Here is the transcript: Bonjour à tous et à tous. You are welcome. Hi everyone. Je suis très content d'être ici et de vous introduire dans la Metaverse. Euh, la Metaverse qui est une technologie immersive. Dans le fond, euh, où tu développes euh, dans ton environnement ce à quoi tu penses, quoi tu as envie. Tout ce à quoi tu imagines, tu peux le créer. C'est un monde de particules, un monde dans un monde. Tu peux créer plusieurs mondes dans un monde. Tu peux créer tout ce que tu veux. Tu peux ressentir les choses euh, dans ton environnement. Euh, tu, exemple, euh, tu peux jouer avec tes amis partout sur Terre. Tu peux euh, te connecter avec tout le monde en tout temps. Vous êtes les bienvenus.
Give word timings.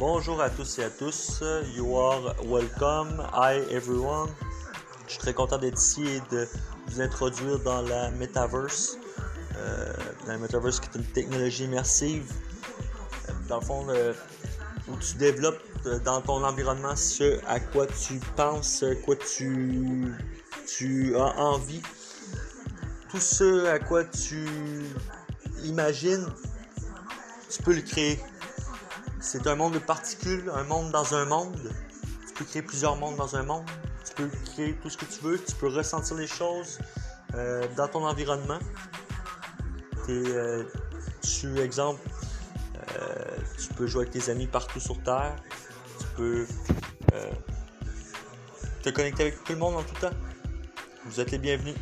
Bonjour 0.00 0.40
à 0.40 0.48
tous 0.48 0.78
et 0.78 0.84
à 0.84 0.88
tous. 0.88 1.42
You 1.76 1.94
are 1.94 2.34
welcome. 2.46 3.22
Hi 3.34 3.60
everyone. 3.70 4.30
Je 5.04 5.10
suis 5.10 5.18
très 5.18 5.34
content 5.34 5.58
d'être 5.58 5.78
ici 5.78 6.02
et 6.06 6.22
de 6.34 6.48
vous 6.86 7.02
introduire 7.02 7.58
dans 7.58 7.82
la 7.82 8.10
Metaverse. 8.12 8.96
Euh, 9.58 9.92
la 10.26 10.38
Metaverse 10.38 10.80
qui 10.80 10.88
est 10.88 10.98
une 11.00 11.04
technologie 11.04 11.64
immersive. 11.64 12.32
Dans 13.46 13.60
le 13.60 13.66
fond, 13.66 13.86
euh, 13.90 14.14
où 14.88 14.96
tu 14.96 15.18
développes 15.18 15.60
euh, 15.84 15.98
dans 15.98 16.22
ton 16.22 16.42
environnement 16.44 16.96
ce 16.96 17.38
à 17.46 17.60
quoi 17.60 17.86
tu 17.86 18.20
penses, 18.36 18.82
quoi 19.04 19.16
tu 19.16 20.14
as 21.14 21.38
envie. 21.38 21.82
Tout 23.10 23.20
ce 23.20 23.66
à 23.66 23.78
quoi 23.78 24.04
tu 24.04 24.48
imagines, 25.62 26.26
tu 27.50 27.62
peux 27.62 27.74
le 27.74 27.82
créer. 27.82 28.18
C'est 29.22 29.46
un 29.46 29.54
monde 29.54 29.74
de 29.74 29.78
particules, 29.78 30.50
un 30.54 30.64
monde 30.64 30.90
dans 30.90 31.14
un 31.14 31.26
monde. 31.26 31.70
Tu 32.26 32.34
peux 32.34 32.44
créer 32.46 32.62
plusieurs 32.62 32.96
mondes 32.96 33.16
dans 33.16 33.36
un 33.36 33.42
monde. 33.42 33.64
Tu 34.04 34.14
peux 34.14 34.30
créer 34.46 34.74
tout 34.76 34.88
ce 34.88 34.96
que 34.96 35.04
tu 35.04 35.20
veux. 35.20 35.38
Tu 35.38 35.54
peux 35.56 35.68
ressentir 35.68 36.16
les 36.16 36.26
choses 36.26 36.78
euh, 37.34 37.66
dans 37.76 37.86
ton 37.86 38.06
environnement. 38.06 38.58
Euh, 40.08 40.64
tu, 41.22 41.60
exemple, 41.60 42.00
euh, 42.98 43.36
tu 43.58 43.74
peux 43.74 43.86
jouer 43.86 44.02
avec 44.02 44.12
tes 44.12 44.30
amis 44.30 44.46
partout 44.46 44.80
sur 44.80 45.00
Terre. 45.02 45.36
Tu 45.98 46.06
peux 46.16 46.46
euh, 47.12 47.30
te 48.82 48.88
connecter 48.88 49.24
avec 49.24 49.44
tout 49.44 49.52
le 49.52 49.58
monde 49.58 49.76
en 49.76 49.82
tout 49.82 49.94
temps. 50.00 50.16
Vous 51.04 51.20
êtes 51.20 51.30
les 51.30 51.38
bienvenus. 51.38 51.76